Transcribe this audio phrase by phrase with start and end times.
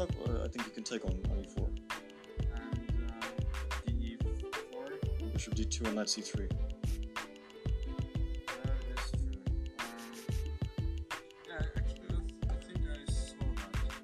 [0.00, 1.68] rook, or I think you can take on, on e4.
[2.54, 3.20] And uh,
[3.86, 5.32] DE4.
[5.32, 6.16] Bishop d2 and knight c3.
[6.16, 6.54] That
[8.94, 9.36] is true.
[9.78, 9.92] Um,
[11.48, 12.16] yeah, actually,
[12.48, 13.94] I think I saw that.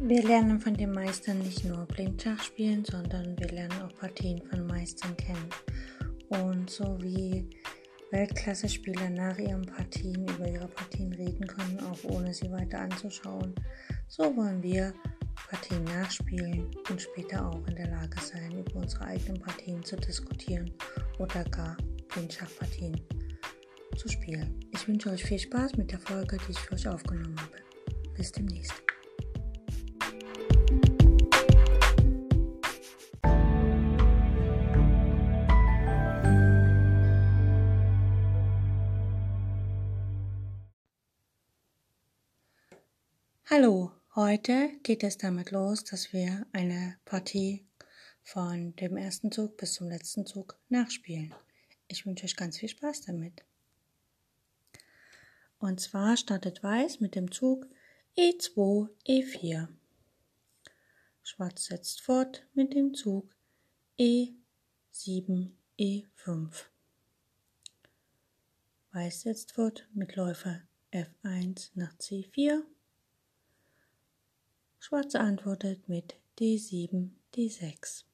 [0.00, 4.66] Wir lernen von den Meistern nicht nur Blindschach spielen, sondern wir lernen auch Partien von
[4.66, 5.48] Meistern kennen.
[6.28, 7.48] Und so wie
[8.10, 13.54] Weltklasse-Spieler nach ihren Partien über ihre Partien reden können, auch ohne sie weiter anzuschauen,
[14.06, 14.94] so wollen wir
[15.50, 20.72] Partien nachspielen und später auch in der Lage sein, über unsere eigenen Partien zu diskutieren
[21.18, 21.76] oder gar
[22.08, 23.00] Blindschachpartien
[23.96, 24.60] zu spielen.
[24.72, 27.56] Ich wünsche euch viel Spaß mit der Folge, die ich für euch aufgenommen habe.
[28.14, 28.85] Bis demnächst.
[43.48, 47.64] Hallo, heute geht es damit los, dass wir eine Partie
[48.24, 51.32] von dem ersten Zug bis zum letzten Zug nachspielen.
[51.86, 53.44] Ich wünsche euch ganz viel Spaß damit.
[55.60, 57.68] Und zwar startet Weiß mit dem Zug
[58.18, 59.68] E2, E4.
[61.22, 63.32] Schwarz setzt fort mit dem Zug
[63.96, 66.64] E7, E5.
[68.90, 72.64] Weiß setzt fort mit Läufer F1 nach C4.
[74.78, 78.04] Schwarz antwortet mit D7, D6.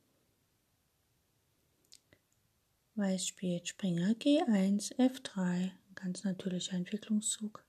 [2.94, 7.64] Weiß spielt Springer G1, F3, ganz natürlicher Entwicklungszug.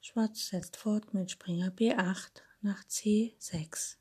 [0.00, 3.96] Schwarz setzt fort mit Springer B8 nach C6.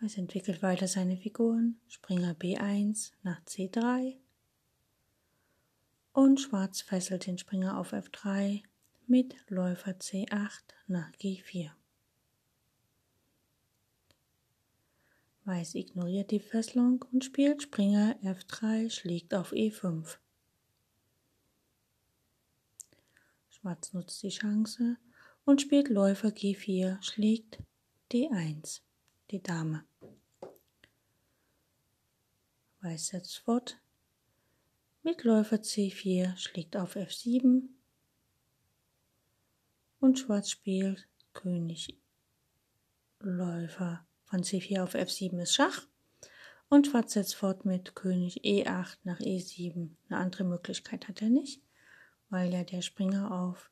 [0.00, 4.16] Weiß entwickelt weiter seine Figuren, Springer B1 nach C3
[6.12, 8.62] und Schwarz fesselt den Springer auf F3
[9.10, 11.72] mit Läufer C8 nach G4.
[15.44, 20.16] Weiß ignoriert die Fesselung und spielt Springer F3 schlägt auf E5.
[23.48, 24.96] Schwarz nutzt die Chance
[25.44, 27.58] und spielt Läufer G4 schlägt
[28.12, 28.80] D1,
[29.32, 29.84] die Dame.
[32.80, 33.80] Weiß setzt fort
[35.02, 37.70] mit Läufer C4 schlägt auf F7
[40.00, 41.96] und Schwarz spielt König
[43.20, 45.86] Läufer von C4 auf F7 ist Schach
[46.68, 49.90] und Schwarz setzt fort mit König E8 nach E7.
[50.08, 51.62] Eine andere Möglichkeit hat er nicht,
[52.30, 53.70] weil ja der Springer auf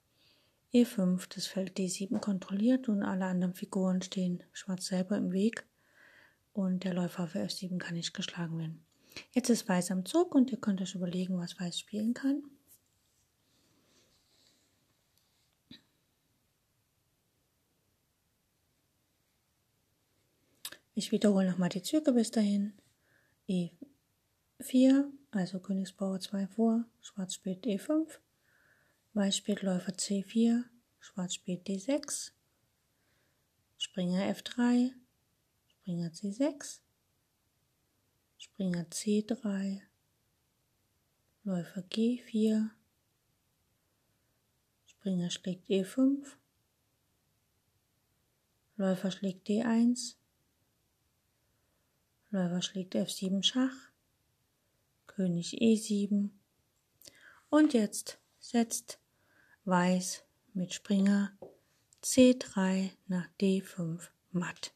[0.74, 5.66] E5 das Feld D7 kontrolliert und alle anderen Figuren stehen Schwarz selber im Weg
[6.52, 8.84] und der Läufer auf F7 kann nicht geschlagen werden.
[9.32, 12.42] Jetzt ist Weiß am Zug und ihr könnt euch überlegen, was Weiß spielen kann.
[20.98, 22.72] Ich wiederhole nochmal die Züge bis dahin.
[23.48, 28.18] E4, also Königsbauer 2 vor, Schwarz spielt E5,
[29.12, 30.64] Weiß spielt Läufer C4,
[30.98, 32.32] Schwarz spielt D6,
[33.76, 34.90] Springer F3,
[35.68, 36.80] Springer C6,
[38.36, 39.80] Springer C3,
[41.44, 42.70] Läufer G4,
[44.84, 46.26] Springer schlägt E5,
[48.74, 50.16] Läufer schlägt D1,
[52.30, 53.90] Läufer schlägt F7 Schach,
[55.06, 56.28] König E7
[57.48, 58.98] und jetzt setzt
[59.64, 61.32] Weiß mit Springer
[62.02, 64.74] C3 nach D5 matt,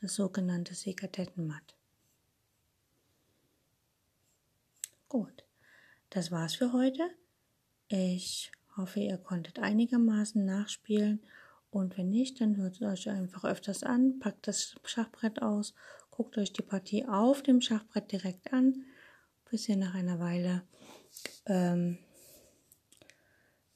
[0.00, 1.76] das sogenannte Sekadettenmatt.
[5.10, 5.44] Gut,
[6.08, 7.10] das war's für heute.
[7.88, 11.22] Ich hoffe, ihr konntet einigermaßen nachspielen
[11.70, 15.74] und wenn nicht, dann hört es euch einfach öfters an, packt das Schachbrett aus
[16.16, 18.86] Guckt euch die Partie auf dem Schachbrett direkt an,
[19.50, 20.62] bis ihr nach einer Weile
[21.44, 21.98] ähm,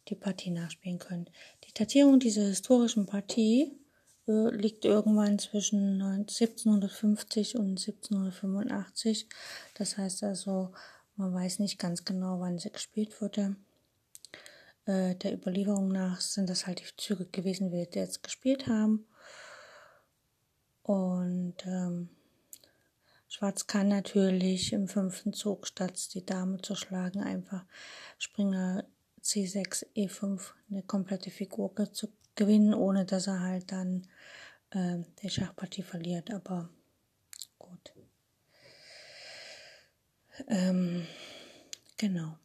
[0.08, 1.30] die Partie nachspielen könnt.
[1.64, 3.78] Die Datierung dieser historischen Partie
[4.26, 9.28] äh, liegt irgendwann zwischen 1750 und 1785.
[9.74, 10.72] Das heißt also,
[11.16, 13.56] man weiß nicht ganz genau, wann sie gespielt wurde.
[14.86, 19.06] Äh, der Überlieferung nach sind das halt die Züge gewesen, die wir jetzt gespielt haben.
[20.82, 22.08] Und ähm,
[23.30, 27.64] Schwarz kann natürlich im fünften Zug, statt die Dame zu schlagen, einfach
[28.18, 28.84] Springer
[29.22, 34.08] C6, E5 eine komplette Figur zu gewinnen, ohne dass er halt dann
[34.70, 36.32] äh, die Schachpartie verliert.
[36.32, 36.70] Aber
[37.56, 37.94] gut.
[40.48, 41.06] Ähm,
[41.98, 42.36] genau.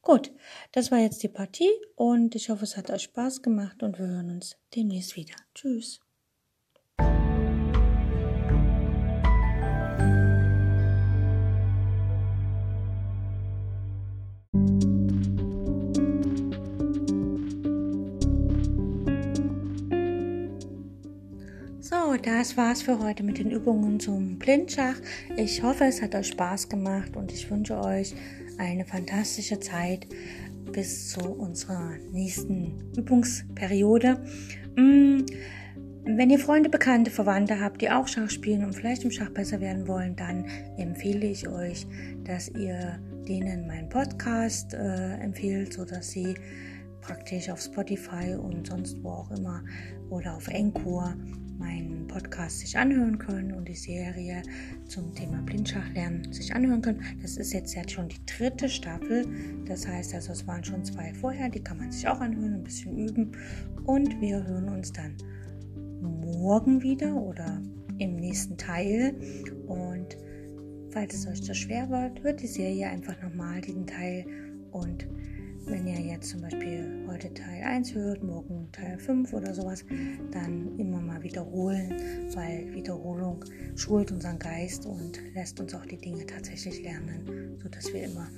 [0.00, 0.32] Gut,
[0.72, 4.06] das war jetzt die Partie und ich hoffe, es hat euch Spaß gemacht und wir
[4.06, 5.36] hören uns demnächst wieder.
[5.54, 6.00] Tschüss.
[21.82, 24.94] So, das war's für heute mit den Übungen zum Blindschach.
[25.36, 28.14] Ich hoffe, es hat euch Spaß gemacht und ich wünsche euch
[28.56, 30.06] eine fantastische Zeit
[30.70, 34.24] bis zu unserer nächsten Übungsperiode.
[34.76, 35.22] Mm,
[36.04, 39.60] wenn ihr Freunde, Bekannte, Verwandte habt, die auch Schach spielen und vielleicht im Schach besser
[39.60, 40.44] werden wollen, dann
[40.78, 41.88] empfehle ich euch,
[42.22, 46.36] dass ihr denen meinen Podcast äh, empfehlt, sodass sie
[47.00, 49.64] praktisch auf Spotify und sonst wo auch immer
[50.10, 51.16] oder auf Encore
[51.62, 54.42] meinen Podcast sich anhören können und die Serie
[54.86, 57.02] zum Thema Blindschachlernen sich anhören können.
[57.22, 59.26] Das ist jetzt, jetzt schon die dritte Staffel.
[59.66, 62.64] Das heißt also, es waren schon zwei vorher, die kann man sich auch anhören, ein
[62.64, 63.32] bisschen üben.
[63.84, 65.16] Und wir hören uns dann
[66.00, 67.62] morgen wieder oder
[67.98, 69.14] im nächsten Teil.
[69.66, 70.16] Und
[70.90, 74.26] falls es euch zu schwer wird, hört die Serie einfach nochmal diesen Teil
[74.72, 75.06] und
[75.66, 79.84] wenn ihr jetzt zum Beispiel heute Teil 1 hört, morgen Teil 5 oder sowas,
[80.30, 81.92] dann immer mal wiederholen,
[82.34, 83.44] weil Wiederholung
[83.76, 88.28] schult unseren Geist und lässt uns auch die Dinge tatsächlich lernen, sodass wir immer,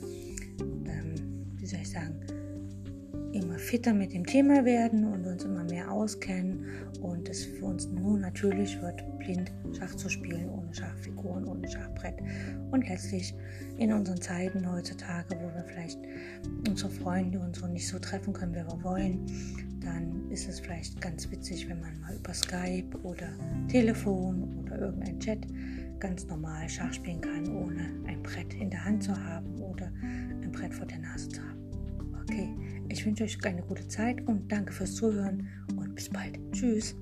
[0.60, 1.14] ähm,
[1.56, 2.23] wie soll ich sagen,
[3.34, 6.64] immer fitter mit dem Thema werden und uns immer mehr auskennen
[7.00, 12.14] und es für uns nur natürlich wird, blind Schach zu spielen, ohne Schachfiguren, ohne Schachbrett.
[12.70, 13.34] Und letztlich
[13.76, 15.98] in unseren Zeiten heutzutage, wo wir vielleicht
[16.68, 19.26] unsere Freunde und so nicht so treffen können, wie wir wollen,
[19.80, 23.28] dann ist es vielleicht ganz witzig, wenn man mal über Skype oder
[23.68, 25.46] Telefon oder irgendein Chat
[25.98, 29.90] ganz normal Schach spielen kann, ohne ein Brett in der Hand zu haben oder
[30.42, 31.60] ein Brett vor der Nase zu haben.
[32.22, 32.48] Okay,
[32.94, 36.38] ich wünsche euch eine gute Zeit und danke fürs Zuhören und bis bald.
[36.52, 36.94] Tschüss.